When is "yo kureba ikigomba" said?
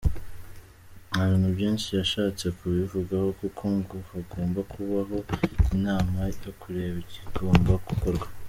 6.43-7.73